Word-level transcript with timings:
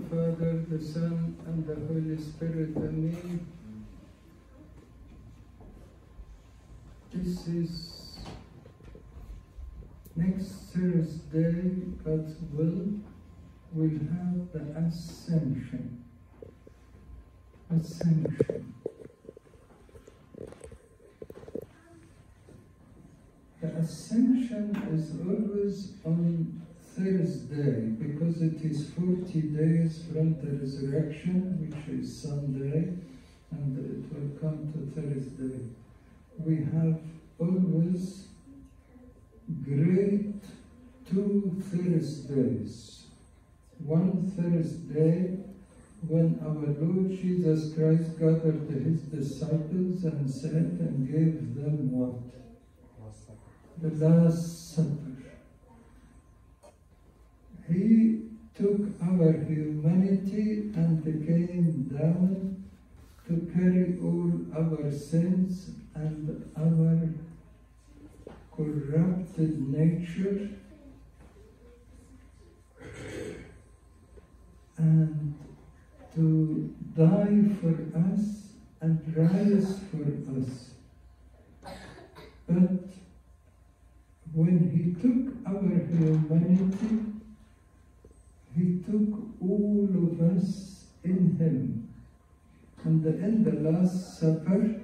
the 0.00 0.16
Father, 0.16 0.64
the 0.68 0.84
Son, 0.84 1.36
and 1.46 1.66
the 1.66 1.74
Holy 1.74 2.16
Spirit. 2.16 2.70
Amen. 2.76 3.46
This 7.12 7.46
is 7.48 8.18
next 10.16 10.52
Thursday, 10.72 11.72
God's 12.04 12.36
will, 12.52 12.86
we'll 13.72 13.90
have 13.90 14.52
the 14.52 14.78
Ascension. 14.78 16.04
Ascension. 17.70 18.74
The 23.60 23.68
Ascension 23.76 24.76
is 24.92 25.10
always 25.20 25.92
on 26.04 26.59
Thursday 27.02 27.80
because 27.98 28.42
it 28.42 28.60
is 28.62 28.90
40 28.90 29.40
days 29.40 30.04
from 30.12 30.34
the 30.40 30.58
resurrection, 30.58 31.56
which 31.60 31.98
is 31.98 32.22
Sunday, 32.22 32.92
and 33.50 33.78
it 33.78 34.12
will 34.12 34.38
come 34.38 34.70
to 34.72 35.00
Thursday. 35.00 35.64
We 36.38 36.56
have 36.56 37.00
always 37.38 38.26
great 39.64 40.34
two 41.10 41.62
Thursdays. 41.72 43.06
One 43.78 44.30
Thursday 44.36 45.38
when 46.06 46.38
our 46.42 46.84
Lord 46.84 47.10
Jesus 47.10 47.74
Christ 47.74 48.18
gathered 48.18 48.68
his 48.68 49.00
disciples 49.02 50.04
and 50.04 50.30
said 50.30 50.78
and 50.80 51.06
gave 51.10 51.54
them 51.54 51.92
what? 51.92 52.20
The 53.80 54.06
Last 54.06 54.74
Supper. 54.74 55.09
He 57.70 58.22
took 58.54 58.80
our 59.00 59.32
humanity 59.32 60.72
and 60.74 61.04
came 61.04 61.88
down 61.96 62.64
to 63.28 63.50
carry 63.54 63.96
all 64.02 64.32
our 64.58 64.90
sins 64.90 65.70
and 65.94 66.50
our 66.56 67.10
corrupted 68.56 69.68
nature 69.68 70.50
and 74.76 75.34
to 76.14 76.74
die 76.96 77.54
for 77.60 77.76
us 78.10 78.52
and 78.80 79.16
rise 79.16 79.78
for 79.90 80.04
us. 80.36 80.70
But 82.48 82.90
when 84.32 84.70
he 84.74 85.00
took 85.00 85.36
our 85.46 85.62
humanity, 85.62 87.19
he 88.56 88.82
took 88.84 89.18
all 89.40 89.88
of 89.94 90.36
us 90.36 90.86
in 91.04 91.36
him. 91.36 91.88
And 92.84 93.04
in 93.06 93.44
the 93.44 93.70
Last 93.70 94.18
Supper, 94.18 94.80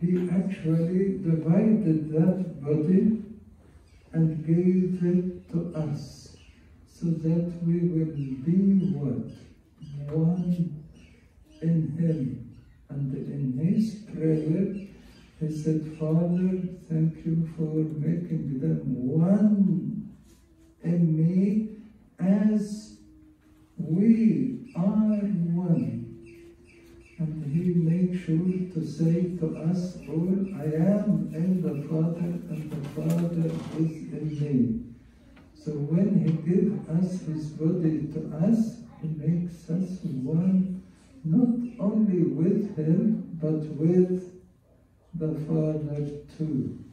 he 0.00 0.28
actually 0.30 1.18
divided 1.18 2.12
that 2.12 2.62
body 2.62 3.22
and 4.12 4.46
gave 4.46 5.02
it 5.02 5.50
to 5.52 5.72
us 5.74 6.36
so 6.86 7.06
that 7.06 7.52
we 7.66 7.80
will 7.88 8.14
be 8.44 8.92
what? 8.94 9.30
One 10.14 10.84
in 11.62 11.96
him. 11.98 12.56
And 12.88 13.14
in 13.14 13.58
his 13.58 13.96
prayer, 14.14 14.86
he 15.40 15.62
said, 15.62 15.96
Father, 15.98 16.62
thank 16.88 17.26
you 17.26 17.48
for 17.56 17.74
making 17.98 18.60
them 18.60 18.80
one 19.08 20.14
in 20.82 21.16
me 21.16 21.76
as 22.18 22.98
we 23.76 24.72
are 24.74 25.20
one. 25.54 26.02
And 27.18 27.44
he 27.52 27.74
made 27.74 28.20
sure 28.20 28.72
to 28.74 28.86
say 28.86 29.36
to 29.38 29.56
us 29.58 29.96
all, 30.08 30.36
I 30.56 30.64
am 30.64 31.30
in 31.34 31.62
the 31.62 31.86
Father 31.88 32.28
and 32.50 32.70
the 32.70 32.88
Father 32.90 33.50
is 33.78 34.12
in 34.12 34.38
me. 34.40 34.86
So 35.54 35.72
when 35.72 36.20
he 36.24 36.30
gives 36.48 36.88
us 36.88 37.22
his 37.22 37.46
body 37.50 38.06
to 38.12 38.36
us, 38.46 38.76
he 39.02 39.08
makes 39.08 39.68
us 39.70 40.00
one, 40.04 40.82
not 41.24 41.48
only 41.80 42.22
with 42.22 42.76
him, 42.76 43.38
but 43.40 43.64
with 43.76 44.32
the 45.14 45.34
Father 45.46 46.06
too. 46.36 46.84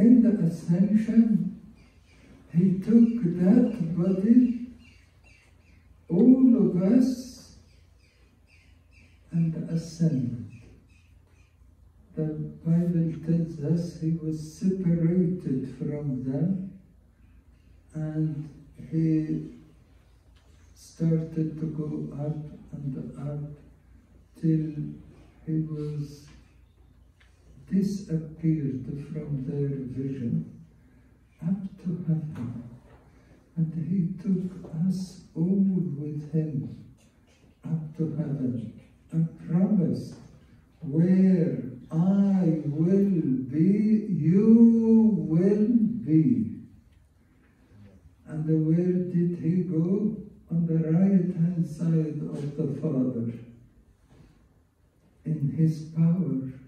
In 0.00 0.22
the 0.22 0.30
ascension, 0.46 1.60
he 2.54 2.78
took 2.78 3.22
that 3.36 3.98
body, 3.98 4.68
all 6.08 6.56
of 6.56 6.82
us, 6.82 7.58
and 9.30 9.54
ascended. 9.68 10.48
The 12.14 12.28
Bible 12.64 13.12
tells 13.26 13.60
us 13.72 14.00
he 14.00 14.12
was 14.12 14.38
separated 14.58 15.74
from 15.76 16.24
them 16.24 16.80
and 17.92 18.48
he 18.90 19.58
started 20.74 21.58
to 21.60 21.66
go 21.66 22.16
up 22.24 22.42
and 22.72 22.96
up 23.18 23.50
till 24.40 24.72
he 25.44 25.60
was 25.60 26.29
disappeared 27.70 28.84
from 29.12 29.44
their 29.46 29.68
vision 29.94 30.60
up 31.42 31.62
to 31.82 32.04
heaven. 32.06 32.64
And 33.56 33.72
he 33.88 34.22
took 34.22 34.74
us 34.86 35.22
all 35.34 35.64
with 35.98 36.32
him 36.32 36.84
up 37.64 37.96
to 37.96 38.16
heaven 38.16 38.80
and 39.12 39.48
promised, 39.48 40.14
Where 40.80 41.62
I 41.90 42.60
will 42.66 43.10
be, 43.48 44.06
you 44.08 45.14
will 45.16 45.66
be. 46.04 46.56
And 48.26 48.66
where 48.66 48.76
did 48.76 49.38
he 49.38 49.62
go? 49.62 50.16
On 50.50 50.66
the 50.66 50.78
right 50.78 51.34
hand 51.36 51.64
side 51.64 52.20
of 52.22 52.56
the 52.56 52.80
Father, 52.80 53.32
in 55.24 55.54
his 55.56 55.84
power. 55.96 56.59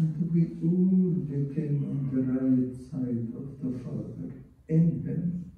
And 0.00 0.32
we 0.32 0.44
all 0.66 1.12
became 1.28 1.84
on 1.92 2.08
the 2.10 2.22
right 2.32 2.72
side 2.74 3.28
of 3.36 3.60
the 3.60 3.78
Father, 3.84 4.32
in 4.66 5.04
him. 5.04 5.52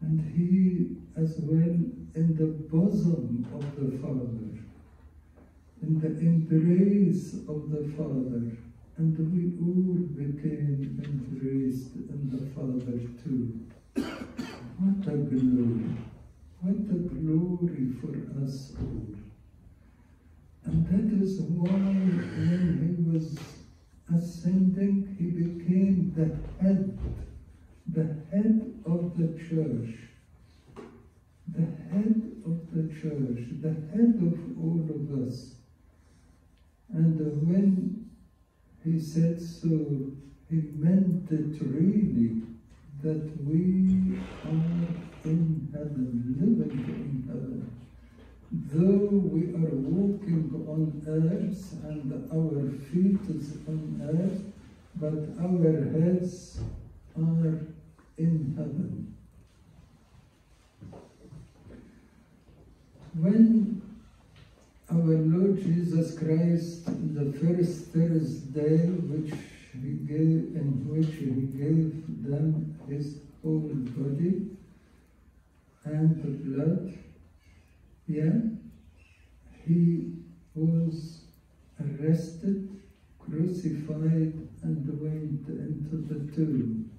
And 0.00 0.18
he 0.34 0.96
as 1.14 1.36
well 1.40 1.76
in 2.14 2.36
the 2.38 2.46
bosom 2.72 3.46
of 3.52 3.64
the 3.76 3.98
Father, 3.98 4.48
in 5.82 6.00
the 6.00 6.08
embrace 6.20 7.34
of 7.46 7.68
the 7.68 7.92
Father. 7.98 8.56
And 8.96 9.12
we 9.30 9.42
all 9.60 10.08
became 10.16 10.98
embraced 11.04 11.96
in 11.96 12.30
the 12.32 12.46
Father 12.54 12.98
too. 13.22 13.60
What 14.78 15.06
a 15.06 15.16
glory! 15.18 15.84
What 16.62 16.76
a 16.76 16.98
glory 17.12 17.92
for 18.00 18.42
us 18.42 18.72
all. 18.80 19.27
And 20.68 20.86
that 20.88 21.24
is 21.24 21.40
why 21.40 21.66
when 21.70 22.62
he 22.84 23.10
was 23.10 23.38
ascending, 24.14 25.16
he 25.18 25.30
became 25.30 26.12
the 26.14 26.28
head, 26.62 26.98
the 27.86 28.04
head 28.30 28.74
of 28.84 29.16
the 29.16 29.28
church, 29.48 29.96
the 31.56 31.64
head 31.90 32.20
of 32.44 32.60
the 32.74 32.92
church, 33.00 33.48
the 33.62 33.74
head 33.92 34.20
of 34.20 34.38
all 34.62 34.86
of 34.90 35.26
us. 35.26 35.54
And 36.92 37.18
when 37.48 38.10
he 38.84 39.00
said 39.00 39.40
so, 39.40 40.12
he 40.50 40.68
meant 40.74 41.30
it 41.30 41.62
really 41.62 42.42
that 43.02 43.30
we 43.42 44.18
are 44.44 44.84
in 45.24 45.68
heaven, 45.72 46.36
living 46.38 46.78
in 46.78 47.24
heaven. 47.26 47.77
Though 48.50 49.08
we 49.10 49.54
are 49.54 49.76
walking 49.76 50.64
on 50.66 51.02
earth 51.06 51.84
and 51.84 52.30
our 52.32 52.70
feet 52.88 53.20
is 53.28 53.58
on 53.68 54.00
earth, 54.02 54.40
but 54.94 55.28
our 55.44 55.84
heads 55.92 56.58
are 57.14 57.66
in 58.16 58.54
heaven. 58.56 59.14
When 63.18 63.82
our 64.90 64.96
Lord 64.96 65.62
Jesus 65.62 66.18
Christ, 66.18 66.86
the 66.86 67.30
first 67.38 67.88
Thursday, 67.88 68.86
which 68.86 69.34
he 69.74 69.92
gave, 70.06 70.56
in 70.56 70.88
which 70.88 71.14
he 71.16 71.26
gave 71.58 72.24
them 72.26 72.78
his 72.88 73.18
whole 73.42 73.60
body 73.60 74.56
and 75.84 76.44
blood, 76.44 76.94
yeah, 78.08 78.40
he 79.66 80.24
was 80.54 81.26
arrested, 81.78 82.80
crucified, 83.18 84.48
and 84.62 85.00
went 85.00 85.46
into 85.48 85.96
the 86.08 86.32
tomb. 86.32 86.90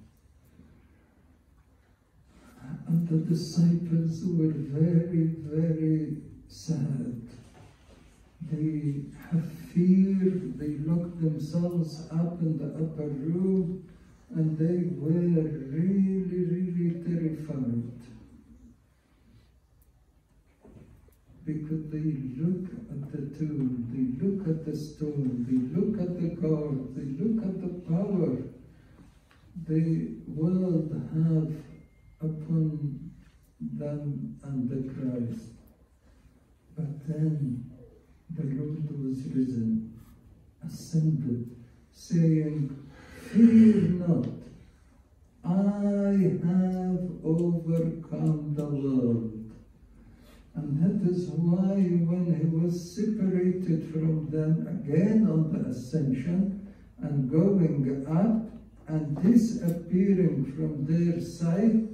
And 2.86 3.08
the 3.08 3.18
disciples 3.18 4.24
were 4.24 4.54
very, 4.54 5.24
very 5.24 6.22
sad. 6.46 7.16
They 8.48 9.06
have 9.30 9.46
fear, 9.74 10.30
they 10.56 10.76
locked 10.78 11.20
themselves 11.20 12.06
up 12.10 12.40
in 12.40 12.56
the 12.56 12.66
upper 12.66 13.08
room, 13.08 13.88
and 14.30 14.56
they 14.56 14.84
were 14.84 15.42
really, 15.74 16.44
really 16.44 17.02
terrified. 17.02 18.09
Because 21.44 21.90
they 21.90 22.16
look 22.36 22.70
at 22.90 23.12
the 23.12 23.38
tomb, 23.38 23.88
they 23.90 24.24
look 24.24 24.46
at 24.46 24.64
the 24.64 24.76
stone, 24.76 25.46
they 25.48 25.58
look 25.74 26.00
at 26.00 26.20
the 26.20 26.28
guard, 26.36 26.94
they 26.94 27.24
look 27.24 27.44
at 27.44 27.60
the 27.60 27.80
power 27.90 28.36
the 29.66 30.16
world 30.26 30.90
have 31.12 31.52
upon 32.20 33.10
them 33.60 34.36
and 34.44 34.68
the 34.68 34.92
Christ. 34.92 35.52
But 36.76 37.06
then 37.06 37.70
the 38.30 38.44
Lord 38.44 39.04
was 39.04 39.24
risen, 39.26 39.98
ascended, 40.64 41.56
saying, 41.92 42.88
Fear 43.30 43.74
not, 44.06 44.26
I 45.44 46.38
have 46.46 47.10
overcome 47.22 48.54
the 48.56 48.64
world. 48.64 49.39
And 50.54 50.82
that 50.82 51.10
is 51.10 51.28
why 51.28 51.74
when 51.74 52.34
he 52.34 52.46
was 52.46 52.94
separated 52.94 53.92
from 53.92 54.28
them 54.30 54.66
again 54.66 55.28
on 55.30 55.52
the 55.52 55.70
ascension 55.70 56.74
and 56.98 57.30
going 57.30 58.06
up 58.06 58.50
and 58.88 59.22
disappearing 59.22 60.52
from 60.56 60.84
their 60.86 61.20
sight, 61.20 61.86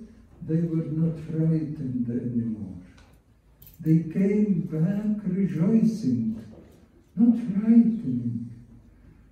they 0.46 0.62
were 0.62 0.86
not 0.90 1.18
frightened 1.26 2.08
anymore. 2.08 2.76
They 3.80 4.10
came 4.10 4.62
back 4.72 5.22
rejoicing, 5.24 6.42
not 7.14 7.36
frightening. 7.36 8.50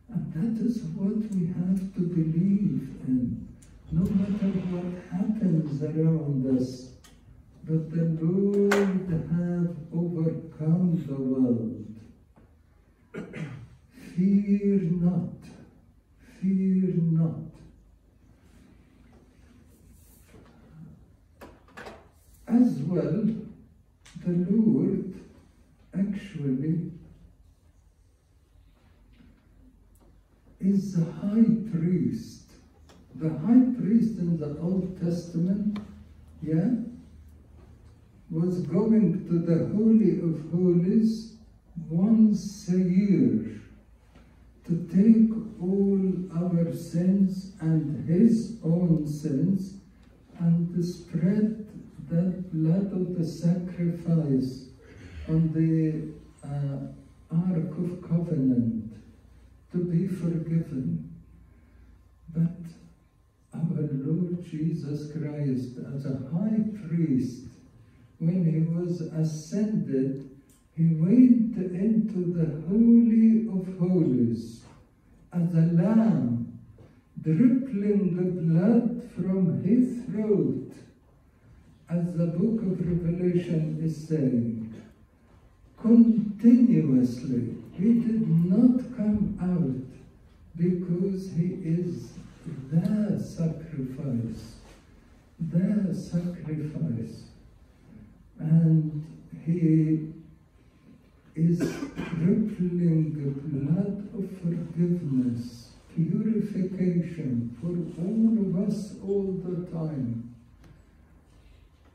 And 0.09 0.33
that 0.35 0.65
is 0.65 0.83
what 0.95 1.17
we 1.35 1.47
have 1.47 1.95
to 1.95 2.01
believe 2.01 2.91
in, 3.09 3.49
no 3.91 4.03
matter 4.03 4.47
what 4.71 5.03
happens 5.11 5.83
around 5.83 6.61
us. 6.61 6.91
But 7.67 7.91
the 7.91 8.05
Lord 8.21 8.73
have 8.73 9.75
overcome 9.91 11.03
the 11.07 11.15
world. 11.15 11.97
Fear 14.15 14.81
not, 15.01 15.33
fear 16.43 16.93
not. 16.95 17.41
As 22.47 22.81
well, 22.81 23.29
the 24.27 24.47
Lord 24.51 25.15
actually 25.99 26.91
is 30.61 30.93
the 30.97 31.05
high 31.13 31.47
priest. 31.73 32.43
The 33.15 33.31
high 33.31 33.63
priest 33.79 34.19
in 34.19 34.37
the 34.39 34.59
Old 34.61 35.01
Testament, 35.01 35.79
yeah, 36.43 36.69
was 38.31 38.61
going 38.63 39.27
to 39.29 39.39
the 39.39 39.67
Holy 39.75 40.19
of 40.21 40.51
Holies 40.51 41.37
once 41.89 42.69
a 42.69 42.79
year 42.79 43.61
to 44.67 44.89
take 44.89 45.31
all 45.61 46.01
our 46.37 46.75
sins 46.75 47.53
and 47.61 48.09
his 48.09 48.59
own 48.65 49.07
sins 49.07 49.75
and 50.39 50.75
to 50.75 50.83
spread 50.83 51.67
that 52.09 52.53
blood 52.53 52.93
of 52.93 53.19
the 53.19 53.25
sacrifice 53.25 54.69
on 55.29 55.53
the 55.53 56.13
uh, 56.47 56.93
Ark 57.31 57.71
of 57.79 58.09
Covenant 58.09 58.95
to 59.73 59.79
be 59.85 60.07
forgiven. 60.07 61.11
But 62.29 62.51
our 63.55 63.89
Lord 63.93 64.45
Jesus 64.45 65.13
Christ, 65.13 65.79
as 65.95 66.07
a 66.07 66.19
high 66.33 66.63
priest, 66.89 67.49
when 68.25 68.45
he 68.45 68.61
was 68.75 69.01
ascended, 69.01 70.31
he 70.77 70.95
went 70.95 71.57
into 71.57 72.33
the 72.33 72.63
Holy 72.67 73.47
of 73.49 73.79
Holies 73.79 74.65
as 75.33 75.55
a 75.55 75.73
lamb, 75.73 76.59
dripping 77.23 78.17
the 78.17 78.41
blood 78.43 79.11
from 79.15 79.63
his 79.63 80.05
throat, 80.07 80.73
as 81.89 82.17
the 82.17 82.27
book 82.27 82.63
of 82.63 82.81
Revelation 82.81 83.79
is 83.83 84.09
saying. 84.09 84.75
Continuously, 85.81 87.57
he 87.73 87.95
did 88.01 88.27
not 88.27 88.97
come 88.97 89.37
out 89.41 89.85
because 90.57 91.31
he 91.33 91.59
is 91.63 92.13
the 92.71 93.21
sacrifice, 93.21 94.57
the 95.39 95.95
sacrifice. 95.95 97.34
And 98.39 99.07
he 99.45 100.13
is 101.35 101.61
rippling 102.19 103.15
the 103.15 103.31
blood 103.49 104.09
of 104.15 104.31
forgiveness, 104.41 105.71
purification 105.95 107.57
for 107.61 107.75
all 108.03 108.39
of 108.39 108.69
us 108.69 108.95
all 109.03 109.33
the 109.45 109.67
time. 109.71 110.35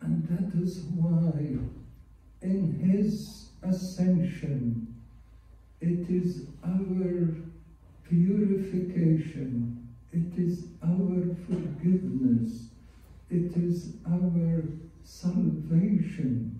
And 0.01 0.27
that 0.29 0.61
is 0.61 0.83
why 0.95 1.57
in 2.41 2.79
his 2.79 3.49
ascension 3.63 4.87
it 5.81 6.09
is 6.09 6.47
our 6.63 7.35
purification, 8.07 9.87
it 10.11 10.37
is 10.37 10.65
our 10.83 11.35
forgiveness, 11.47 12.69
it 13.29 13.55
is 13.55 13.93
our 14.07 14.63
salvation. 15.03 16.59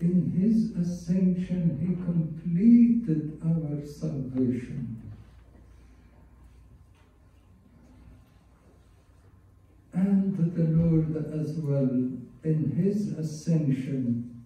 In 0.00 0.32
his 0.32 0.74
ascension, 0.76 1.78
he 1.80 1.94
completed 2.04 3.38
our 3.44 3.86
salvation. 3.86 5.00
And 9.92 10.36
the 10.56 10.64
Lord 10.64 11.16
as 11.32 11.56
well, 11.58 12.10
in 12.44 12.72
his 12.76 13.12
ascension, 13.12 14.44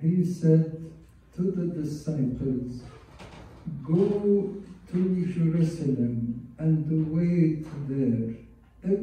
he 0.00 0.24
said 0.24 0.90
to 1.36 1.42
the 1.42 1.66
disciples, 1.82 2.80
Go 3.84 4.54
to 4.92 5.26
Jerusalem 5.26 6.48
and 6.58 7.12
wait 7.12 7.66
there. 7.88 8.34
They 8.82 8.96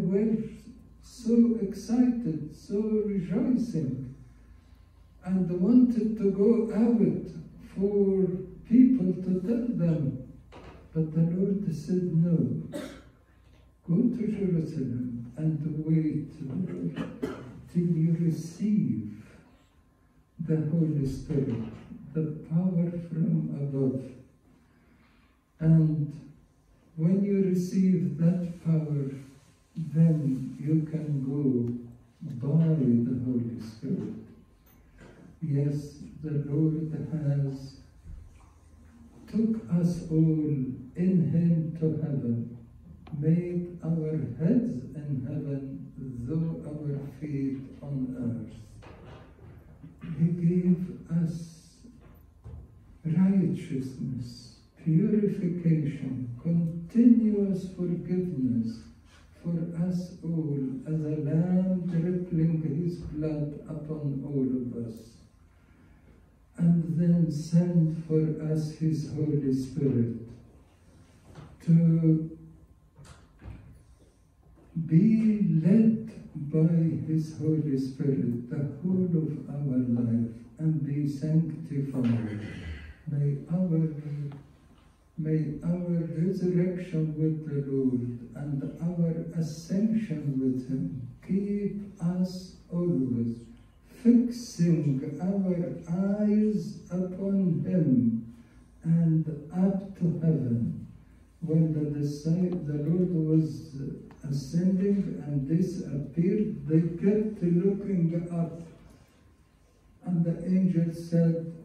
so 1.08 1.58
excited, 1.62 2.56
so 2.56 2.80
rejoicing, 3.06 4.16
and 5.24 5.50
wanted 5.62 6.18
to 6.18 6.32
go 6.32 6.70
out 6.74 7.28
for 7.76 8.28
people 8.68 9.14
to 9.24 9.42
tell 9.42 9.68
them. 9.78 10.34
But 10.94 11.14
the 11.14 11.22
Lord 11.22 11.76
said, 11.76 12.14
No, 12.14 12.64
go 13.88 14.18
to 14.18 14.28
Jerusalem 14.28 15.32
and 15.38 15.84
wait 15.86 16.32
till 17.74 17.82
you 17.82 18.18
receive 18.20 19.24
the 20.40 20.58
Holy 20.72 21.06
Spirit, 21.06 21.64
the 22.14 22.38
power 22.50 22.92
from 23.10 23.56
above. 23.62 24.02
And 25.60 26.14
when 26.96 27.24
you 27.24 27.44
receive 27.50 28.18
that 28.18 28.66
power, 28.66 29.12
then 29.78 30.58
you 30.60 30.88
can 30.90 31.22
go 31.24 31.70
by 32.42 32.66
the 32.66 33.16
Holy 33.26 33.62
Spirit. 33.62 34.16
Yes, 35.42 36.00
the 36.24 36.44
Lord 36.50 36.92
has 37.12 37.76
took 39.28 39.62
us 39.80 40.02
all 40.10 40.64
in 40.96 41.30
Him 41.32 41.78
to 41.80 42.02
heaven, 42.02 42.58
made 43.20 43.78
our 43.84 44.18
heads 44.40 44.84
in 44.96 45.24
heaven, 45.28 45.92
though 46.28 46.68
our 46.68 46.98
feet 47.20 47.60
on 47.84 48.16
earth. 48.18 48.92
He 50.18 50.26
gave 50.26 50.78
us 51.24 51.76
righteousness, 53.06 54.56
purification, 54.84 56.36
continuous 56.42 57.70
forgiveness 57.76 58.80
for 59.42 59.58
us 59.88 60.18
all, 60.24 60.58
as 60.86 61.00
a 61.00 61.22
lamb 61.22 61.84
dripping 61.88 62.84
his 62.84 62.98
blood 62.98 63.60
upon 63.68 64.24
all 64.26 64.48
of 64.62 64.86
us. 64.86 65.12
And 66.58 66.98
then 66.98 67.32
send 67.32 68.04
for 68.06 68.52
us 68.52 68.72
his 68.72 69.14
Holy 69.14 69.54
Spirit 69.54 70.28
to 71.66 72.38
be 74.86 75.60
led 75.64 76.08
by 76.52 76.74
His 77.08 77.38
Holy 77.40 77.78
Spirit 77.78 78.50
the 78.50 78.70
whole 78.82 79.06
of 79.06 79.50
our 79.50 79.78
life 79.78 80.32
and 80.60 80.86
be 80.86 81.08
sanctified. 81.08 82.40
May 83.08 83.38
our 83.52 83.80
May 85.20 85.56
our 85.64 86.06
resurrection 86.16 87.16
with 87.18 87.50
the 87.50 87.72
Lord 87.72 88.20
and 88.36 88.62
our 88.84 89.40
ascension 89.40 90.38
with 90.40 90.70
Him 90.70 91.08
keep 91.26 91.92
us 92.00 92.58
always 92.72 93.40
fixing 94.04 95.18
our 95.20 96.22
eyes 96.22 96.82
upon 96.92 97.64
Him 97.66 98.36
and 98.84 99.50
up 99.52 99.98
to 99.98 100.20
heaven. 100.20 100.86
When 101.42 101.74
the, 101.74 101.90
the 101.90 102.84
Lord 102.84 103.10
was 103.12 103.76
ascending 104.24 105.24
and 105.26 105.48
this 105.48 105.80
appeared, 105.80 106.68
they 106.68 106.82
kept 106.82 107.42
looking 107.42 108.30
up. 108.32 108.62
And 110.06 110.24
the 110.24 110.46
angel 110.46 110.94
said, 110.94 111.57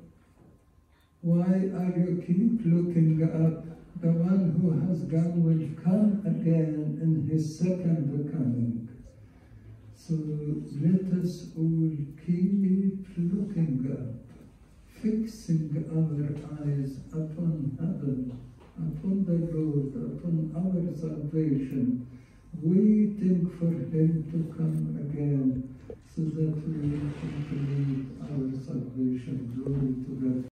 why 1.23 1.47
are 1.47 1.95
you 1.97 2.21
keep 2.27 2.67
looking 2.67 3.23
up? 3.23 3.63
The 4.03 4.11
one 4.11 4.59
who 4.59 4.75
has 4.89 5.05
gone 5.05 5.45
will 5.47 5.63
come 5.79 6.19
again 6.27 6.99
in 7.01 7.29
his 7.31 7.61
second 7.61 8.11
coming. 8.33 8.89
So 9.95 10.15
let 10.83 11.07
us 11.23 11.47
all 11.57 11.95
keep 12.27 13.07
looking 13.17 13.87
up, 13.95 14.19
fixing 15.01 15.71
our 15.95 16.27
eyes 16.59 16.99
upon 17.13 17.79
heaven, 17.79 18.35
upon 18.75 19.23
the 19.23 19.47
Lord, 19.55 19.95
upon 19.95 20.51
our 20.59 20.91
salvation, 20.99 22.03
waiting 22.61 23.47
for 23.61 23.71
him 23.71 24.27
to 24.33 24.39
come 24.59 24.99
again 25.07 25.71
so 26.15 26.23
that 26.23 26.55
we 26.67 26.73
can 29.21 29.53